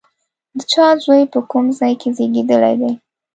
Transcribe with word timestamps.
د 0.57 0.59
چا 0.71 0.85
زوی، 1.03 1.23
په 1.33 1.39
کوم 1.51 1.65
ځای 1.79 1.93
کې 2.01 2.09
زېږېدلی 2.17 2.73
دی؟ 2.81 2.91